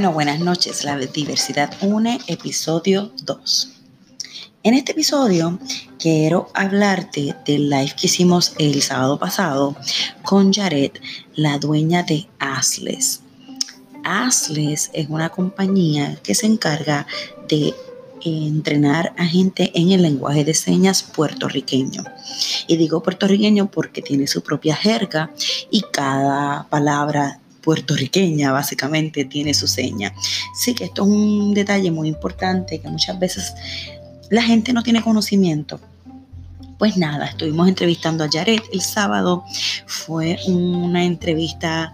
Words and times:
Bueno, 0.00 0.14
buenas 0.14 0.40
noches. 0.40 0.82
La 0.82 0.96
diversidad 0.96 1.74
une, 1.82 2.18
episodio 2.26 3.12
2. 3.22 3.68
En 4.62 4.72
este 4.72 4.92
episodio 4.92 5.58
quiero 5.98 6.48
hablarte 6.54 7.36
del 7.44 7.68
live 7.68 7.92
que 8.00 8.06
hicimos 8.06 8.54
el 8.58 8.80
sábado 8.80 9.18
pasado 9.18 9.76
con 10.22 10.54
Jared, 10.54 10.92
la 11.34 11.58
dueña 11.58 12.02
de 12.02 12.26
Asles. 12.38 13.20
Asles 14.02 14.88
es 14.94 15.10
una 15.10 15.28
compañía 15.28 16.18
que 16.22 16.34
se 16.34 16.46
encarga 16.46 17.06
de 17.46 17.74
entrenar 18.24 19.12
a 19.18 19.26
gente 19.26 19.70
en 19.74 19.92
el 19.92 20.00
lenguaje 20.00 20.44
de 20.44 20.54
señas 20.54 21.02
puertorriqueño. 21.02 22.04
Y 22.66 22.78
digo 22.78 23.02
puertorriqueño 23.02 23.70
porque 23.70 24.00
tiene 24.00 24.26
su 24.26 24.42
propia 24.42 24.76
jerga 24.76 25.30
y 25.70 25.82
cada 25.92 26.66
palabra 26.70 27.38
puertorriqueña 27.70 28.50
básicamente 28.50 29.24
tiene 29.26 29.54
su 29.54 29.68
seña. 29.68 30.12
Sí 30.56 30.74
que 30.74 30.86
esto 30.86 31.04
es 31.04 31.08
un 31.08 31.54
detalle 31.54 31.92
muy 31.92 32.08
importante 32.08 32.80
que 32.80 32.88
muchas 32.88 33.16
veces 33.16 33.54
la 34.28 34.42
gente 34.42 34.72
no 34.72 34.82
tiene 34.82 35.00
conocimiento. 35.02 35.78
Pues 36.80 36.96
nada, 36.96 37.26
estuvimos 37.26 37.68
entrevistando 37.68 38.24
a 38.24 38.28
Jared 38.28 38.58
el 38.72 38.80
sábado. 38.80 39.44
Fue 39.86 40.36
una 40.48 41.04
entrevista 41.04 41.92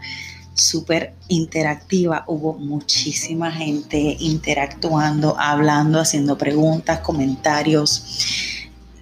súper 0.55 1.13
interactiva. 1.29 2.25
Hubo 2.27 2.55
muchísima 2.55 3.53
gente 3.53 4.17
interactuando, 4.19 5.37
hablando, 5.39 6.01
haciendo 6.01 6.39
preguntas, 6.39 7.01
comentarios. 7.01 8.03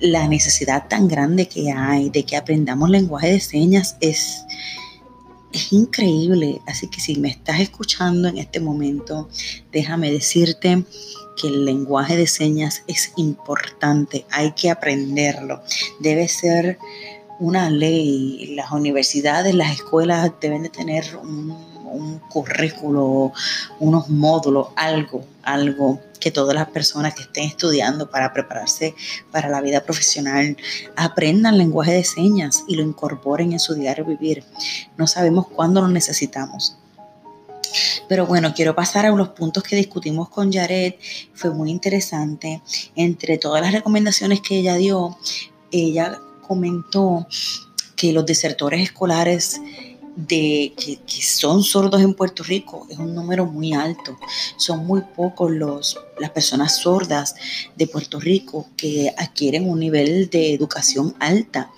La 0.00 0.26
necesidad 0.26 0.88
tan 0.88 1.06
grande 1.06 1.46
que 1.46 1.70
hay 1.70 2.10
de 2.10 2.24
que 2.24 2.36
aprendamos 2.36 2.90
lenguaje 2.90 3.28
de 3.28 3.38
señas 3.38 3.96
es 4.00 4.44
es 5.54 5.72
increíble. 5.72 6.60
Así 6.66 6.88
que 6.88 7.00
si 7.00 7.16
me 7.16 7.28
estás 7.28 7.60
escuchando 7.60 8.28
en 8.28 8.38
este 8.38 8.60
momento, 8.60 9.28
déjame 9.72 10.10
decirte 10.10 10.84
que 11.36 11.48
el 11.48 11.64
lenguaje 11.64 12.16
de 12.16 12.26
señas 12.26 12.82
es 12.86 13.12
importante, 13.16 14.26
hay 14.30 14.52
que 14.52 14.70
aprenderlo. 14.70 15.62
Debe 16.00 16.28
ser 16.28 16.78
una 17.40 17.70
ley. 17.70 18.54
Las 18.54 18.72
universidades, 18.72 19.54
las 19.54 19.72
escuelas 19.72 20.32
deben 20.40 20.64
de 20.64 20.68
tener 20.68 21.04
un 21.16 21.73
un 21.94 22.18
currículo, 22.18 23.32
unos 23.80 24.08
módulos, 24.08 24.68
algo, 24.76 25.24
algo 25.42 26.00
que 26.20 26.30
todas 26.30 26.54
las 26.54 26.68
personas 26.68 27.14
que 27.14 27.22
estén 27.22 27.44
estudiando 27.44 28.10
para 28.10 28.32
prepararse 28.32 28.94
para 29.30 29.48
la 29.48 29.60
vida 29.60 29.82
profesional 29.82 30.56
aprendan 30.96 31.58
lenguaje 31.58 31.92
de 31.92 32.04
señas 32.04 32.64
y 32.66 32.76
lo 32.76 32.82
incorporen 32.82 33.52
en 33.52 33.60
su 33.60 33.74
diario 33.74 34.04
vivir. 34.04 34.44
No 34.96 35.06
sabemos 35.06 35.46
cuándo 35.48 35.80
lo 35.80 35.88
necesitamos. 35.88 36.78
Pero 38.08 38.26
bueno, 38.26 38.54
quiero 38.54 38.74
pasar 38.74 39.06
a 39.06 39.10
los 39.10 39.30
puntos 39.30 39.62
que 39.62 39.76
discutimos 39.76 40.28
con 40.28 40.52
Jared. 40.52 40.94
Fue 41.34 41.50
muy 41.50 41.70
interesante. 41.70 42.62
Entre 42.94 43.38
todas 43.38 43.62
las 43.62 43.72
recomendaciones 43.72 44.40
que 44.40 44.58
ella 44.58 44.76
dio, 44.76 45.18
ella 45.70 46.20
comentó 46.46 47.26
que 47.96 48.12
los 48.12 48.26
desertores 48.26 48.80
escolares 48.80 49.60
de 50.16 50.72
que, 50.76 50.98
son 51.22 51.62
sordos 51.62 52.00
en 52.00 52.14
Puerto 52.14 52.42
Rico 52.42 52.86
es 52.90 52.98
un 52.98 53.14
número 53.14 53.46
muy 53.46 53.72
alto. 53.72 54.18
Son 54.56 54.86
muy 54.86 55.02
pocos 55.14 55.50
los, 55.50 55.98
las 56.18 56.30
personas 56.30 56.78
sordas 56.78 57.34
de 57.76 57.86
Puerto 57.86 58.20
Rico 58.20 58.66
que 58.76 59.12
adquieren 59.16 59.68
un 59.68 59.80
nivel 59.80 60.30
de 60.30 60.54
educación 60.54 61.14
alta. 61.18 61.70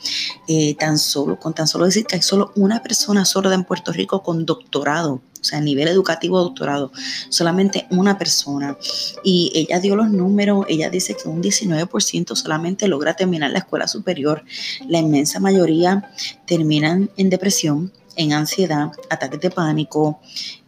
Eh, 0.49 0.75
tan 0.75 0.99
solo, 0.99 1.38
con 1.38 1.55
tan 1.55 1.66
solo 1.66 1.87
decir 1.87 2.06
que 2.06 2.16
hay 2.16 2.22
solo 2.22 2.53
una 2.56 2.83
persona 2.83 3.25
sorda 3.25 3.55
en 3.55 3.65
Puerto 3.65 3.93
Rico 3.93 4.22
con 4.22 4.44
doctorado 4.44 5.22
o 5.47 5.49
sea, 5.49 5.61
nivel 5.61 5.87
educativo 5.87 6.41
doctorado, 6.41 6.91
solamente 7.28 7.87
una 7.91 8.19
persona. 8.19 8.77
Y 9.22 9.53
ella 9.55 9.78
dio 9.78 9.94
los 9.94 10.11
números, 10.11 10.66
ella 10.69 10.91
dice 10.91 11.16
que 11.16 11.28
un 11.28 11.41
19% 11.41 12.34
solamente 12.34 12.88
logra 12.88 13.15
terminar 13.15 13.53
la 13.53 13.61
escuela 13.61 13.87
superior. 13.87 14.43
La 14.88 14.99
inmensa 14.99 15.38
mayoría 15.38 16.11
terminan 16.47 17.11
en 17.16 17.31
depresión, 17.31 17.93
en 18.16 18.32
ansiedad, 18.32 18.91
ataques 19.10 19.41
de 19.41 19.50
pánico. 19.50 20.21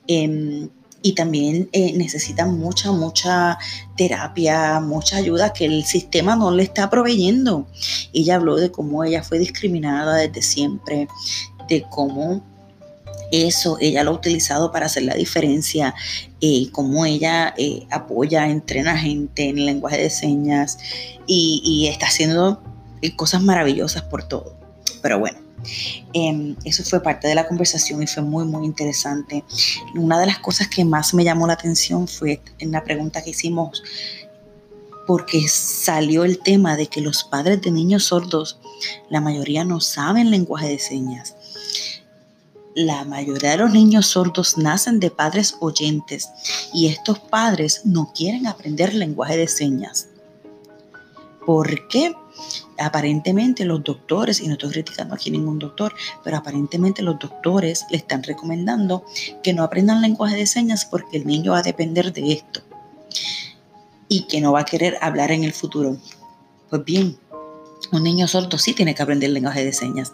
Em, 0.06 0.69
y 1.03 1.14
también 1.14 1.69
eh, 1.72 1.92
necesitan 1.97 2.59
mucha, 2.59 2.91
mucha 2.91 3.59
terapia, 3.97 4.81
mucha 4.81 5.16
ayuda 5.16 5.53
que 5.53 5.64
el 5.64 5.84
sistema 5.84 6.34
no 6.34 6.50
le 6.50 6.64
está 6.64 6.91
proveyendo. 6.91 7.69
Ella 8.12 8.37
habló 8.37 8.56
de 8.56 8.70
cómo 8.70 9.04
ella 9.04 9.22
fue 9.22 9.38
discriminada 9.38 10.16
desde 10.16 10.42
siempre, 10.42 11.08
de 11.69 11.84
cómo 11.88 12.42
eso 13.31 13.76
ella 13.81 14.03
lo 14.04 14.12
ha 14.12 14.14
utilizado 14.14 14.72
para 14.72 14.87
hacer 14.87 15.04
la 15.04 15.14
diferencia, 15.14 15.94
eh, 16.41 16.69
cómo 16.72 17.04
ella 17.04 17.54
eh, 17.56 17.87
apoya, 17.91 18.48
entrena 18.48 18.98
gente 18.98 19.50
en 19.50 19.66
lenguaje 19.66 19.98
de 19.98 20.10
señas 20.10 20.78
y, 21.26 21.62
y 21.64 21.88
está 21.88 22.06
haciendo 22.06 22.62
cosas 23.16 23.42
maravillosas 23.42 24.03
por 24.03 24.26
todo. 24.26 24.56
Pero 25.00 25.20
bueno, 25.20 25.38
Em, 26.12 26.56
eso 26.64 26.82
fue 26.84 27.02
parte 27.02 27.28
de 27.28 27.34
la 27.34 27.46
conversación 27.46 28.02
y 28.02 28.06
fue 28.06 28.22
muy, 28.22 28.44
muy 28.44 28.64
interesante. 28.64 29.44
Una 29.94 30.19
de 30.19 30.26
las 30.26 30.38
cosas 30.38 30.69
que 30.69 30.84
más 30.84 31.14
me 31.14 31.24
llamó 31.24 31.46
la 31.46 31.54
atención 31.54 32.08
fue 32.08 32.41
en 32.58 32.72
la 32.72 32.84
pregunta 32.84 33.22
que 33.22 33.30
hicimos, 33.30 33.82
porque 35.06 35.48
salió 35.48 36.24
el 36.24 36.38
tema 36.41 36.76
de 36.76 36.86
que 36.86 37.00
los 37.00 37.24
padres 37.24 37.62
de 37.62 37.70
niños 37.70 38.04
sordos, 38.04 38.58
la 39.08 39.20
mayoría 39.20 39.64
no 39.64 39.80
saben 39.80 40.30
lenguaje 40.30 40.69
de 40.69 40.78
señas. 40.78 41.34
La 42.75 43.04
mayoría 43.04 43.52
de 43.52 43.56
los 43.56 43.72
niños 43.72 44.06
sordos 44.06 44.56
nacen 44.58 45.00
de 45.00 45.10
padres 45.10 45.56
oyentes 45.60 46.28
y 46.72 46.86
estos 46.86 47.19
padres 47.19 47.80
no 47.84 48.12
quieren 48.14 48.46
aprender 48.46 48.94
lenguaje 48.94 49.36
de 49.36 49.48
señas. 49.48 50.08
¿Por 51.44 51.88
qué? 51.88 52.14
Aparentemente 52.78 53.65
los 53.65 53.83
doctores, 53.83 54.41
y 54.41 54.47
no 54.47 54.55
estoy 54.55 54.71
criticando 54.71 55.15
aquí 55.15 55.31
ningún 55.31 55.59
doctor, 55.59 55.94
pero 56.25 56.37
aparentemente 56.37 57.03
los 57.03 57.19
doctores 57.19 57.84
le 57.91 57.99
están 57.99 58.22
recomendando 58.22 59.05
que 59.43 59.53
no 59.53 59.62
aprendan 59.62 60.00
lenguaje 60.00 60.37
de 60.37 60.47
señas 60.47 60.84
porque 60.84 61.17
el 61.19 61.27
niño 61.27 61.53
va 61.53 61.59
a 61.59 61.62
depender 61.62 62.12
de 62.12 62.33
esto 62.33 62.61
y 64.09 64.22
que 64.22 64.41
no 64.41 64.53
va 64.53 64.61
a 64.61 64.65
querer 64.65 64.97
hablar 65.00 65.33
en 65.33 65.44
el 65.44 65.53
futuro. 65.53 65.97
Pues 66.71 66.84
bien, 66.84 67.19
un 67.93 68.03
niño 68.03 68.28
sordo 68.28 68.59
sí 68.59 68.75
tiene 68.75 68.94
que 68.94 69.03
aprender 69.03 69.31
lenguaje 69.31 69.65
de 69.65 69.72
señas. 69.72 70.12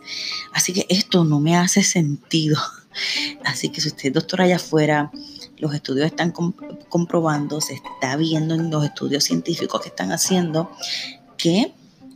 Así 0.52 0.72
que 0.72 0.86
esto 0.88 1.24
no 1.24 1.40
me 1.40 1.56
hace 1.56 1.82
sentido. 1.82 2.58
Así 3.44 3.70
que 3.70 3.80
si 3.80 3.88
usted 3.88 4.08
es 4.08 4.12
doctor 4.12 4.42
allá 4.42 4.56
afuera, 4.56 5.10
los 5.58 5.74
estudios 5.74 6.06
están 6.06 6.32
comprobando, 6.88 7.60
se 7.60 7.74
está 7.74 8.16
viendo 8.16 8.54
en 8.54 8.70
los 8.70 8.84
estudios 8.84 9.24
científicos 9.24 9.80
que 9.80 9.88
están 9.88 10.12
haciendo 10.12 10.70
que 11.36 11.72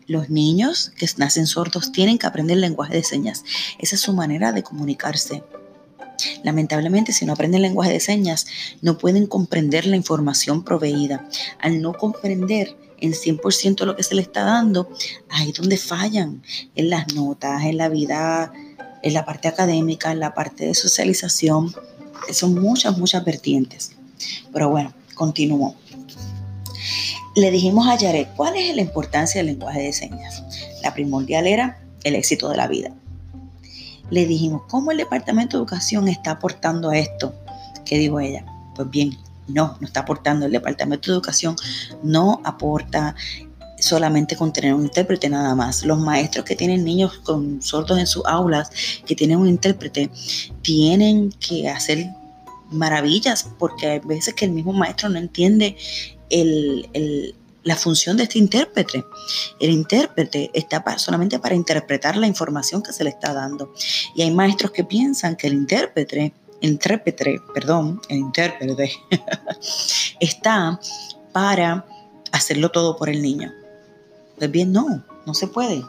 los 0.09 0.31
niños 0.31 0.91
que 0.97 1.07
nacen 1.19 1.47
sordos 1.47 1.93
tienen 1.93 2.19
que 2.19 2.27
aprender 2.27 2.57
lenguaje 2.57 2.95
de 2.95 3.05
señas. 3.05 3.45
Esa 3.79 3.95
es 3.95 4.01
su 4.01 4.13
manera 4.15 4.53
de 4.53 4.63
comunicarse. 4.65 5.45
Lamentablemente, 6.43 7.13
si 7.13 7.27
no 7.27 7.35
aprenden 7.35 7.63
lenguaje 7.63 7.93
de 7.93 8.01
señas, 8.01 8.47
no 8.81 8.99
pueden 8.99 9.27
comprender 9.27 9.87
la 9.87 9.97
información 9.97 10.65
proveída. 10.65 11.29
Al 11.61 11.81
no 11.81 11.93
comprender 11.93 12.75
en 13.01 13.13
100% 13.13 13.85
lo 13.85 13.95
que 13.95 14.03
se 14.03 14.17
le 14.17 14.23
está 14.23 14.43
dando, 14.45 14.89
ahí 15.29 15.51
es 15.51 15.55
donde 15.55 15.77
fallan, 15.77 16.43
en 16.75 16.91
las 16.91 17.15
notas, 17.15 17.63
en 17.65 17.77
la 17.77 17.89
vida, 17.89 18.53
en 19.03 19.15
la 19.15 19.25
parte 19.25 19.47
académica, 19.47 20.11
en 20.11 20.21
la 20.21 20.35
parte 20.35 20.67
de 20.67 20.75
socialización. 20.75 21.73
Son 22.33 22.55
muchas, 22.55 22.99
muchas 22.99 23.25
vertientes. 23.25 23.93
Pero 24.53 24.71
bueno, 24.71 24.93
continúo 25.15 25.77
le 27.41 27.51
dijimos 27.51 27.87
a 27.89 27.99
Jared 27.99 28.27
cuál 28.37 28.57
es 28.57 28.75
la 28.75 28.83
importancia 28.83 29.41
del 29.41 29.47
lenguaje 29.47 29.83
de 29.83 29.93
señas. 29.93 30.43
La 30.83 30.95
primordial 30.95 31.47
era 31.47 31.81
el 32.05 32.15
éxito 32.15 32.49
de 32.49 32.57
la 32.57 32.69
vida. 32.69 32.91
Le 34.11 34.27
dijimos, 34.27 34.63
¿cómo 34.69 34.91
el 34.91 34.99
Departamento 34.99 35.57
de 35.57 35.63
Educación 35.63 36.09
está 36.09 36.33
aportando 36.33 36.91
a 36.91 36.99
esto? 36.99 37.35
¿Qué 37.85 37.99
dijo 37.99 38.21
ella? 38.21 38.45
Pues 38.75 38.89
bien, 38.91 39.17
no, 39.47 39.77
no 39.81 39.87
está 39.87 40.01
aportando. 40.01 40.47
El 40.47 40.53
Departamento 40.53 41.11
de 41.11 41.17
Educación 41.17 41.57
no 42.03 42.41
aporta 42.45 43.15
solamente 43.79 44.37
con 44.37 44.53
tener 44.53 44.75
un 44.75 44.85
intérprete 44.85 45.29
nada 45.29 45.55
más. 45.55 45.85
Los 45.85 45.99
maestros 45.99 46.45
que 46.45 46.57
tienen 46.57 46.85
niños 46.85 47.19
con 47.19 47.63
sordos 47.63 47.99
en 47.99 48.07
sus 48.07 48.25
aulas, 48.27 48.71
que 49.07 49.15
tienen 49.15 49.39
un 49.39 49.49
intérprete, 49.49 50.11
tienen 50.63 51.31
que 51.33 51.69
hacer 51.69 52.07
maravillas 52.71 53.49
porque 53.59 53.87
hay 53.87 53.99
veces 54.01 54.35
que 54.35 54.45
el 54.45 54.53
mismo 54.53 54.73
maestro 54.73 55.09
no 55.09 55.19
entiende 55.19 55.77
la 56.31 57.77
función 57.77 58.17
de 58.17 58.25
este 58.25 58.39
intérprete. 58.39 59.05
El 59.61 59.71
intérprete 59.71 60.51
está 60.55 60.83
solamente 60.99 61.39
para 61.39 61.55
interpretar 61.55 62.17
la 62.17 62.27
información 62.27 62.83
que 62.83 62.93
se 62.93 63.05
le 63.05 63.11
está 63.11 63.33
dando. 63.33 63.73
Y 64.15 64.23
hay 64.23 64.31
maestros 64.31 64.73
que 64.73 64.85
piensan 64.85 65.37
que 65.37 65.49
el 65.49 65.55
intérprete, 65.55 66.33
intérprete, 66.61 67.41
perdón, 67.53 68.01
el 68.09 68.19
intérprete 68.19 68.93
está 70.21 70.81
para 71.33 71.85
hacerlo 72.33 72.71
todo 72.71 72.97
por 72.97 73.09
el 73.09 73.23
niño. 73.23 73.53
Pues 74.37 74.51
bien, 74.51 74.73
no, 74.73 75.05
no 75.27 75.35
se 75.35 75.47
puede. 75.49 75.83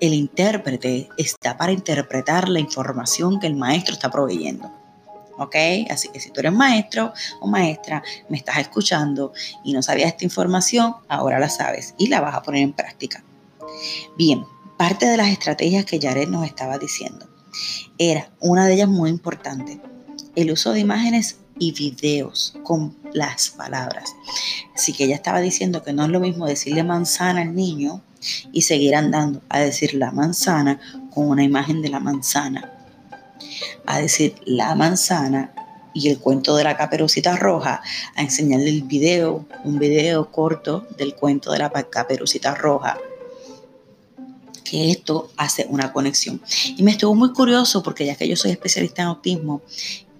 El 0.00 0.14
intérprete 0.14 1.08
está 1.16 1.56
para 1.56 1.72
interpretar 1.72 2.48
la 2.48 2.60
información 2.60 3.40
que 3.40 3.48
el 3.48 3.56
maestro 3.56 3.94
está 3.94 4.10
proveyendo. 4.10 4.70
¿Ok? 5.38 5.56
Así 5.90 6.08
que 6.08 6.20
si 6.20 6.30
tú 6.30 6.40
eres 6.40 6.52
maestro 6.52 7.12
o 7.40 7.46
maestra, 7.46 8.02
me 8.28 8.36
estás 8.36 8.58
escuchando 8.58 9.32
y 9.64 9.72
no 9.72 9.82
sabías 9.82 10.08
esta 10.08 10.24
información, 10.24 10.94
ahora 11.08 11.38
la 11.38 11.48
sabes 11.48 11.94
y 11.98 12.08
la 12.08 12.20
vas 12.20 12.34
a 12.34 12.42
poner 12.42 12.62
en 12.62 12.72
práctica. 12.72 13.22
Bien, 14.16 14.44
parte 14.76 15.06
de 15.06 15.16
las 15.16 15.28
estrategias 15.28 15.84
que 15.84 16.00
Jared 16.00 16.28
nos 16.28 16.44
estaba 16.44 16.78
diciendo 16.78 17.26
era 17.98 18.30
una 18.40 18.66
de 18.66 18.74
ellas 18.74 18.88
muy 18.88 19.10
importante, 19.10 19.80
el 20.36 20.50
uso 20.52 20.72
de 20.72 20.80
imágenes 20.80 21.38
y 21.58 21.72
videos 21.72 22.54
con 22.62 22.96
las 23.12 23.50
palabras. 23.50 24.14
Así 24.74 24.92
que 24.92 25.04
ella 25.04 25.16
estaba 25.16 25.40
diciendo 25.40 25.82
que 25.82 25.92
no 25.92 26.04
es 26.04 26.10
lo 26.10 26.20
mismo 26.20 26.46
decirle 26.46 26.84
manzana 26.84 27.42
al 27.42 27.54
niño 27.54 28.02
y 28.52 28.62
seguir 28.62 28.94
andando 28.94 29.42
a 29.48 29.60
decir 29.60 29.94
la 29.94 30.10
manzana 30.12 30.80
con 31.12 31.28
una 31.28 31.42
imagen 31.42 31.82
de 31.82 31.88
la 31.88 32.00
manzana. 32.00 32.77
A 33.90 34.00
decir 34.00 34.34
la 34.44 34.74
manzana 34.74 35.54
y 35.94 36.10
el 36.10 36.18
cuento 36.18 36.54
de 36.56 36.64
la 36.64 36.76
caperucita 36.76 37.36
roja, 37.36 37.80
a 38.14 38.22
enseñarle 38.22 38.68
el 38.68 38.82
video, 38.82 39.46
un 39.64 39.78
video 39.78 40.30
corto 40.30 40.86
del 40.98 41.14
cuento 41.14 41.52
de 41.52 41.58
la 41.58 41.70
caperucita 41.70 42.54
roja 42.54 42.98
que 44.62 44.90
esto 44.90 45.30
hace 45.38 45.66
una 45.70 45.90
conexión. 45.92 46.42
Y 46.76 46.82
me 46.82 46.90
estuvo 46.90 47.14
muy 47.14 47.32
curioso 47.32 47.82
porque 47.82 48.04
ya 48.04 48.16
que 48.16 48.28
yo 48.28 48.36
soy 48.36 48.50
especialista 48.50 49.00
en 49.00 49.08
autismo, 49.08 49.62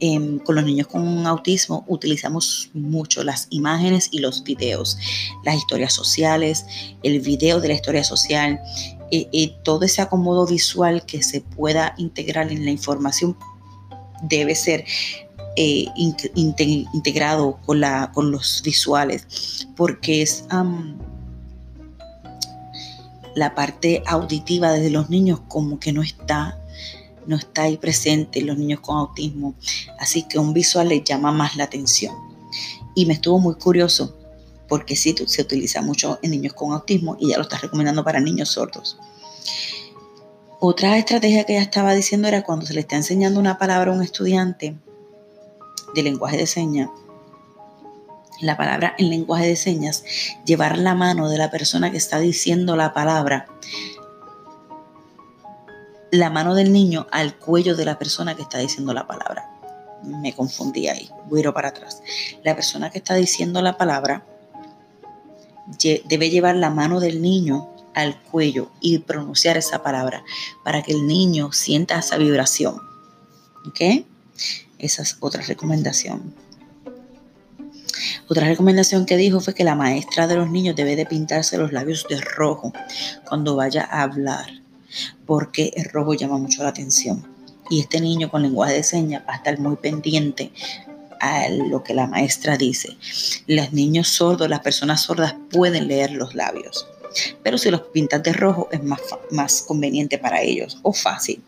em, 0.01 0.39
con 0.39 0.55
los 0.55 0.65
niños 0.65 0.87
con 0.87 1.27
autismo 1.27 1.85
utilizamos 1.89 2.71
mucho 2.73 3.23
las 3.23 3.49
imágenes 3.51 4.09
y 4.11 4.21
los 4.21 4.45
videos, 4.45 4.97
las 5.45 5.57
historias 5.57 5.93
sociales, 5.93 6.65
el 7.03 7.21
video 7.21 7.61
de 7.61 7.69
la 7.69 7.75
historia 7.75 8.05
social, 8.05 8.59
y 9.11 9.55
todo 9.65 9.87
ese 9.87 10.03
acomodo 10.03 10.47
visual 10.47 11.07
que 11.07 11.23
se 11.23 11.41
pueda 11.41 11.95
integrar 11.97 12.53
en 12.53 12.67
la 12.67 12.71
información 12.71 13.37
debe 14.23 14.55
ser 14.55 14.85
eh, 15.57 15.87
integrado 16.35 17.59
con, 17.67 17.81
la, 17.81 18.13
con 18.13 18.31
los 18.31 18.63
visuales, 18.63 19.67
porque 19.77 20.23
es 20.23 20.45
la 23.35 23.55
parte 23.55 24.03
auditiva 24.07 24.73
desde 24.73 24.91
los 24.91 25.11
niños 25.11 25.41
como 25.49 25.81
que 25.81 25.93
no 25.93 26.03
está, 26.03 26.59
no 27.27 27.37
está 27.37 27.63
ahí 27.63 27.77
presente 27.77 28.41
los 28.43 28.57
niños 28.57 28.81
con 28.81 28.99
autismo. 28.99 29.55
Así 29.99 30.23
que 30.25 30.39
un 30.39 30.53
visual 30.53 30.89
les 30.89 31.05
llama 31.05 31.33
más 31.33 31.57
la 31.57 31.65
atención. 31.65 32.15
Y 32.95 33.07
me 33.07 33.15
estuvo 33.15 33.39
muy 33.39 33.55
curioso 33.55 34.17
porque 34.69 34.95
sí 34.97 35.15
se 35.27 35.43
utiliza 35.43 35.83
mucho 35.83 36.19
en 36.23 36.33
niños 36.33 36.53
con 36.53 36.73
autismo 36.73 37.17
y 37.19 37.31
ya 37.31 37.37
lo 37.37 37.43
está 37.43 37.59
recomendando 37.59 38.05
para 38.05 38.21
niños 38.21 38.51
sordos. 38.51 38.99
Otra 40.61 40.99
estrategia 40.99 41.45
que 41.45 41.53
ella 41.53 41.63
estaba 41.63 41.95
diciendo 41.95 42.27
era 42.27 42.43
cuando 42.43 42.67
se 42.67 42.75
le 42.75 42.81
está 42.81 42.97
enseñando 42.97 43.39
una 43.39 43.59
palabra 43.59 43.93
a 43.93 43.95
un 43.95 44.03
estudiante 44.03 44.75
de 45.95 46.03
lenguaje 46.03 46.37
de 46.37 46.49
señas, 46.49 46.91
la 48.41 48.57
palabra 48.57 48.97
en 48.99 49.09
lenguaje 49.09 49.47
de 49.47 49.55
señas, 49.55 50.03
llevar 50.45 50.77
la 50.77 50.97
mano 50.97 51.29
de 51.29 51.39
la 51.39 51.53
persona 51.53 51.93
que 51.93 51.97
está 51.97 52.19
diciendo 52.19 52.75
la 52.75 52.93
palabra, 52.93 53.47
la 56.11 56.29
mano 56.29 56.57
del 56.57 56.73
niño 56.73 57.07
al 57.13 57.37
cuello 57.37 57.77
de 57.77 57.85
la 57.85 57.97
persona 57.97 58.35
que 58.35 58.43
está 58.43 58.59
diciendo 58.59 58.93
la 58.93 59.07
palabra. 59.07 59.49
Me 60.03 60.35
confundí 60.35 60.89
ahí, 60.89 61.09
ir 61.37 61.53
para 61.53 61.69
atrás. 61.69 62.03
La 62.43 62.57
persona 62.57 62.91
que 62.91 62.99
está 62.99 63.15
diciendo 63.15 63.63
la 63.63 63.77
palabra 63.77 64.27
debe 66.09 66.31
llevar 66.31 66.57
la 66.57 66.71
mano 66.71 66.99
del 66.99 67.23
niño 67.23 67.78
al 68.03 68.21
cuello 68.23 68.71
y 68.81 68.99
pronunciar 68.99 69.57
esa 69.57 69.83
palabra 69.83 70.25
para 70.65 70.83
que 70.83 70.93
el 70.93 71.07
niño 71.07 71.53
sienta 71.53 71.99
esa 71.99 72.17
vibración. 72.17 72.81
¿Ok? 73.67 74.05
Esa 74.79 75.03
es 75.03 75.17
otra 75.21 75.43
recomendación. 75.43 76.35
Otra 78.29 78.47
recomendación 78.47 79.07
que 79.07 79.17
dijo 79.17 79.41
fue 79.41 79.55
que 79.55 79.65
la 79.65 79.75
maestra 79.75 80.27
de 80.27 80.37
los 80.37 80.51
niños 80.51 80.77
debe 80.77 80.97
de 80.97 81.07
pintarse 81.07 81.59
los 81.59 81.73
labios 81.73 82.07
de 82.09 82.21
rojo 82.21 82.73
cuando 83.27 83.57
vaya 83.57 83.89
a 83.91 84.03
hablar, 84.03 84.63
porque 85.27 85.73
el 85.75 85.87
rojo 85.87 86.15
llama 86.15 86.39
mucho 86.39 86.63
la 86.63 86.69
atención. 86.69 87.27
Y 87.71 87.81
este 87.81 88.01
niño 88.01 88.31
con 88.31 88.43
lenguaje 88.43 88.75
de 88.75 88.83
señas 88.83 89.23
va 89.29 89.35
a 89.35 89.37
estar 89.37 89.59
muy 89.59 89.77
pendiente 89.77 90.53
a 91.21 91.49
lo 91.49 91.83
que 91.83 91.95
la 91.95 92.07
maestra 92.07 92.57
dice. 92.57 92.97
Los 93.47 93.73
niños 93.73 94.09
sordos, 94.09 94.49
las 94.49 94.61
personas 94.61 95.03
sordas 95.03 95.35
pueden 95.51 95.89
leer 95.89 96.13
los 96.13 96.35
labios, 96.35 96.87
pero 97.43 97.59
si 97.59 97.71
los 97.71 97.83
pintas 97.83 98.23
de 98.23 98.33
rojo 98.33 98.69
es 98.71 98.83
más, 98.83 99.01
más 99.31 99.63
conveniente 99.63 100.19
para 100.19 100.43
ellos 100.43 100.79
o 100.83 100.93
fácil. 100.93 101.43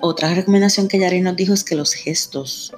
Otra 0.00 0.34
recomendación 0.34 0.88
que 0.88 0.98
Yari 0.98 1.20
nos 1.20 1.36
dijo 1.36 1.52
es 1.52 1.62
que 1.62 1.74
los 1.74 1.92
gestos 1.92 2.72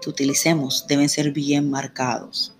que 0.00 0.10
utilicemos 0.10 0.86
deben 0.86 1.08
ser 1.08 1.32
bien 1.32 1.70
marcados. 1.70 2.52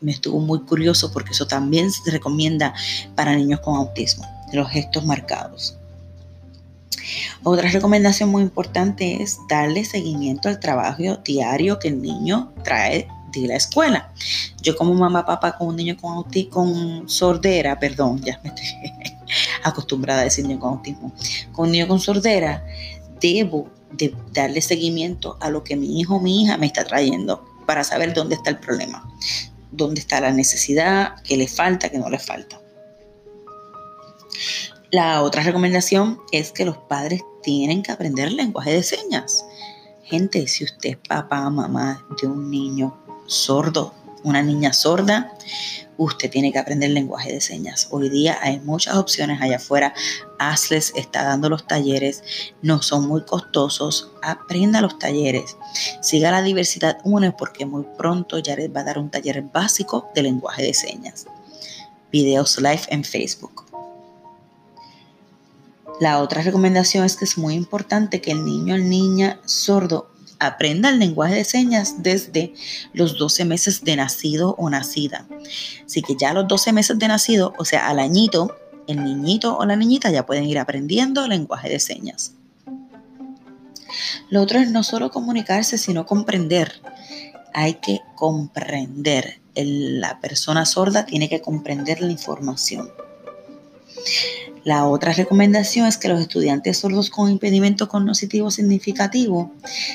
Me 0.00 0.12
estuvo 0.12 0.38
muy 0.38 0.60
curioso 0.60 1.12
porque 1.12 1.32
eso 1.32 1.46
también 1.46 1.90
se 1.90 2.10
recomienda 2.10 2.72
para 3.16 3.34
niños 3.34 3.60
con 3.60 3.76
autismo, 3.76 4.24
los 4.52 4.70
gestos 4.70 5.04
marcados. 5.04 5.76
Otra 7.42 7.68
recomendación 7.70 8.28
muy 8.28 8.42
importante 8.42 9.22
es 9.22 9.38
darle 9.48 9.84
seguimiento 9.84 10.48
al 10.48 10.60
trabajo 10.60 11.16
diario 11.24 11.78
que 11.78 11.88
el 11.88 12.00
niño 12.00 12.52
trae 12.64 13.08
de 13.32 13.46
la 13.46 13.56
escuela. 13.56 14.12
Yo 14.62 14.76
como 14.76 14.94
mamá, 14.94 15.24
papá 15.24 15.56
con 15.56 15.68
un 15.68 15.76
niño 15.76 15.96
con 16.00 16.14
autismo, 16.14 16.50
con 16.50 17.08
sordera, 17.08 17.78
perdón, 17.78 18.20
ya 18.22 18.40
me 18.42 18.50
estoy 18.50 18.66
acostumbrada 19.64 20.22
a 20.22 20.24
decir 20.24 20.46
niño 20.46 20.60
con 20.60 20.74
autismo, 20.74 21.12
con 21.52 21.66
un 21.66 21.72
niño 21.72 21.88
con 21.88 22.00
sordera, 22.00 22.64
debo 23.20 23.68
de 23.92 24.14
darle 24.32 24.60
seguimiento 24.60 25.36
a 25.40 25.50
lo 25.50 25.64
que 25.64 25.76
mi 25.76 26.00
hijo 26.00 26.16
o 26.16 26.20
mi 26.20 26.42
hija 26.42 26.56
me 26.56 26.66
está 26.66 26.84
trayendo 26.84 27.44
para 27.66 27.84
saber 27.84 28.14
dónde 28.14 28.34
está 28.34 28.50
el 28.50 28.58
problema, 28.58 29.08
dónde 29.70 30.00
está 30.00 30.20
la 30.20 30.32
necesidad, 30.32 31.16
qué 31.22 31.36
le 31.36 31.48
falta, 31.48 31.88
qué 31.88 31.98
no 31.98 32.08
le 32.08 32.18
falta. 32.18 32.60
La 34.90 35.22
otra 35.22 35.42
recomendación 35.42 36.18
es 36.32 36.50
que 36.50 36.64
los 36.64 36.78
padres 36.78 37.22
tienen 37.42 37.82
que 37.82 37.92
aprender 37.92 38.32
lenguaje 38.32 38.72
de 38.72 38.82
señas. 38.82 39.44
Gente, 40.02 40.46
si 40.48 40.64
usted 40.64 40.90
es 40.90 40.96
papá, 40.96 41.50
mamá 41.50 42.06
de 42.20 42.26
un 42.26 42.50
niño 42.50 42.96
sordo, 43.28 43.94
una 44.24 44.42
niña 44.42 44.72
sorda, 44.72 45.32
usted 45.96 46.30
tiene 46.30 46.50
que 46.50 46.58
aprender 46.58 46.90
lenguaje 46.90 47.32
de 47.32 47.40
señas. 47.40 47.88
Hoy 47.90 48.08
día 48.08 48.38
hay 48.40 48.58
muchas 48.60 48.96
opciones 48.96 49.40
allá 49.40 49.56
afuera. 49.56 49.94
ASLES 50.38 50.92
está 50.96 51.24
dando 51.24 51.48
los 51.48 51.66
talleres, 51.66 52.24
no 52.62 52.82
son 52.82 53.06
muy 53.06 53.22
costosos. 53.22 54.10
Aprenda 54.22 54.80
los 54.80 54.98
talleres. 54.98 55.56
Siga 56.00 56.30
la 56.30 56.42
diversidad 56.42 56.98
UNE 57.04 57.32
porque 57.32 57.66
muy 57.66 57.84
pronto 57.96 58.38
ya 58.38 58.56
les 58.56 58.74
va 58.74 58.80
a 58.80 58.84
dar 58.84 58.98
un 58.98 59.10
taller 59.10 59.42
básico 59.42 60.08
de 60.14 60.22
lenguaje 60.22 60.62
de 60.62 60.74
señas. 60.74 61.26
Videos 62.10 62.58
live 62.58 62.82
en 62.88 63.04
Facebook. 63.04 63.66
La 66.00 66.20
otra 66.22 66.42
recomendación 66.42 67.04
es 67.04 67.16
que 67.16 67.24
es 67.24 67.36
muy 67.36 67.54
importante 67.54 68.20
que 68.20 68.30
el 68.30 68.44
niño 68.44 68.76
o 68.76 68.78
niña 68.78 69.40
sordo 69.44 70.10
aprenda 70.38 70.88
el 70.90 70.98
lenguaje 70.98 71.34
de 71.34 71.44
señas 71.44 72.02
desde 72.02 72.54
los 72.92 73.18
12 73.18 73.44
meses 73.44 73.84
de 73.84 73.96
nacido 73.96 74.54
o 74.58 74.70
nacida. 74.70 75.26
Así 75.84 76.02
que 76.02 76.16
ya 76.16 76.30
a 76.30 76.34
los 76.34 76.48
12 76.48 76.72
meses 76.72 76.98
de 76.98 77.08
nacido, 77.08 77.54
o 77.58 77.64
sea, 77.64 77.88
al 77.88 77.98
añito, 77.98 78.56
el 78.86 79.04
niñito 79.04 79.56
o 79.56 79.64
la 79.64 79.76
niñita 79.76 80.10
ya 80.10 80.26
pueden 80.26 80.44
ir 80.44 80.58
aprendiendo 80.58 81.24
el 81.24 81.30
lenguaje 81.30 81.68
de 81.68 81.80
señas. 81.80 82.32
Lo 84.30 84.42
otro 84.42 84.58
es 84.58 84.70
no 84.70 84.82
solo 84.82 85.10
comunicarse, 85.10 85.78
sino 85.78 86.06
comprender. 86.06 86.80
Hay 87.54 87.74
que 87.74 88.00
comprender. 88.14 89.40
la 89.54 90.20
persona 90.20 90.64
sorda 90.64 91.04
tiene 91.04 91.28
que 91.28 91.40
comprender 91.40 92.00
la 92.00 92.12
información. 92.12 92.92
La 94.68 94.86
otra 94.86 95.14
recomendación 95.14 95.86
es 95.86 95.96
que 95.96 96.08
los 96.08 96.20
estudiantes 96.20 96.76
sordos 96.76 97.08
con 97.08 97.30
impedimento 97.30 97.88
cognitivo 97.88 98.50
significativo 98.50 99.50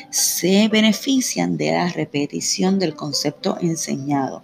se 0.10 0.68
benefician 0.68 1.58
de 1.58 1.74
la 1.74 1.90
repetición 1.90 2.80
del 2.80 2.96
concepto 2.96 3.56
enseñado. 3.62 4.42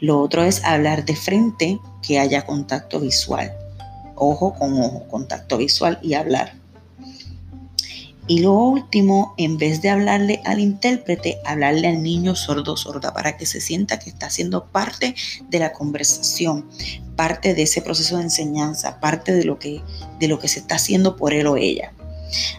Lo 0.00 0.18
otro 0.18 0.42
es 0.42 0.64
hablar 0.64 1.04
de 1.04 1.14
frente, 1.14 1.78
que 2.02 2.18
haya 2.18 2.44
contacto 2.44 2.98
visual, 2.98 3.52
ojo 4.16 4.52
con 4.54 4.82
ojo, 4.82 5.06
contacto 5.08 5.56
visual 5.58 6.00
y 6.02 6.14
hablar. 6.14 6.54
Y 8.28 8.40
lo 8.40 8.52
último, 8.52 9.34
en 9.36 9.58
vez 9.58 9.82
de 9.82 9.90
hablarle 9.90 10.40
al 10.44 10.60
intérprete, 10.60 11.38
hablarle 11.44 11.88
al 11.88 12.02
niño 12.02 12.36
sordo 12.36 12.76
sorda 12.76 13.12
para 13.12 13.36
que 13.36 13.46
se 13.46 13.60
sienta 13.60 13.98
que 13.98 14.10
está 14.10 14.30
siendo 14.30 14.66
parte 14.66 15.16
de 15.48 15.58
la 15.58 15.72
conversación, 15.72 16.68
parte 17.16 17.54
de 17.54 17.62
ese 17.62 17.82
proceso 17.82 18.16
de 18.16 18.24
enseñanza, 18.24 19.00
parte 19.00 19.32
de 19.32 19.44
lo 19.44 19.58
que, 19.58 19.82
de 20.20 20.28
lo 20.28 20.38
que 20.38 20.48
se 20.48 20.60
está 20.60 20.76
haciendo 20.76 21.16
por 21.16 21.34
él 21.34 21.48
o 21.48 21.56
ella. 21.56 21.92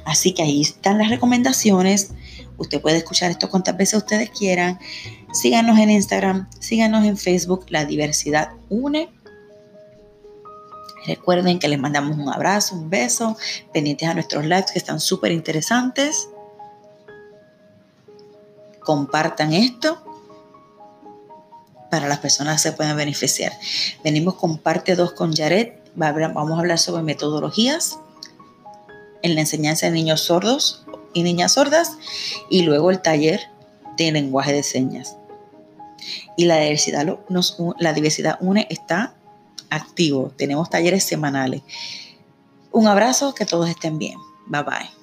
Así 0.05 0.33
que 0.33 0.43
ahí 0.43 0.61
están 0.61 0.97
las 0.97 1.09
recomendaciones. 1.09 2.11
Usted 2.57 2.81
puede 2.81 2.97
escuchar 2.97 3.31
esto 3.31 3.49
cuantas 3.49 3.77
veces 3.77 3.95
ustedes 3.95 4.29
quieran. 4.29 4.79
Síganos 5.31 5.79
en 5.79 5.89
Instagram, 5.89 6.49
síganos 6.59 7.05
en 7.05 7.17
Facebook. 7.17 7.65
La 7.69 7.85
diversidad 7.85 8.49
une. 8.69 9.09
Recuerden 11.07 11.59
que 11.59 11.67
les 11.67 11.79
mandamos 11.79 12.17
un 12.17 12.29
abrazo, 12.29 12.75
un 12.75 12.89
beso, 12.89 13.37
pendientes 13.73 14.07
a 14.07 14.13
nuestros 14.13 14.45
lives 14.45 14.71
que 14.71 14.79
están 14.79 14.99
súper 14.99 15.31
interesantes. 15.31 16.29
Compartan 18.79 19.53
esto 19.53 20.03
para 21.93 22.07
las 22.07 22.17
personas 22.17 22.59
se 22.59 22.71
puedan 22.71 22.97
beneficiar. 22.97 23.53
Venimos 24.03 24.33
con 24.33 24.57
parte 24.57 24.95
2 24.95 25.11
con 25.11 25.31
Jared. 25.31 25.73
Vamos 25.93 26.57
a 26.57 26.59
hablar 26.59 26.79
sobre 26.79 27.03
metodologías 27.03 27.99
en 29.21 29.35
la 29.35 29.41
enseñanza 29.41 29.85
de 29.85 29.91
niños 29.91 30.21
sordos 30.21 30.85
y 31.13 31.21
niñas 31.21 31.51
sordas 31.51 31.91
y 32.49 32.63
luego 32.63 32.89
el 32.89 32.99
taller 32.99 33.41
de 33.95 34.11
lenguaje 34.11 34.53
de 34.53 34.63
señas. 34.63 35.17
Y 36.35 36.45
la 36.45 36.57
diversidad, 36.57 37.19
nos, 37.29 37.57
la 37.77 37.93
diversidad 37.93 38.39
UNE 38.41 38.65
está 38.71 39.13
activo. 39.75 40.31
Tenemos 40.37 40.69
talleres 40.69 41.03
semanales. 41.03 41.61
Un 42.71 42.87
abrazo, 42.87 43.35
que 43.35 43.45
todos 43.45 43.69
estén 43.69 43.97
bien. 43.97 44.17
Bye 44.47 44.63
bye. 44.63 45.02